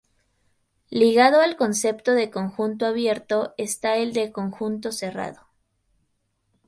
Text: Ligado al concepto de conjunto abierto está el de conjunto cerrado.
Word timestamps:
Ligado 0.89 1.41
al 1.41 1.55
concepto 1.57 2.13
de 2.13 2.31
conjunto 2.31 2.87
abierto 2.87 3.53
está 3.59 3.97
el 3.97 4.13
de 4.13 4.31
conjunto 4.31 4.91
cerrado. 4.91 5.45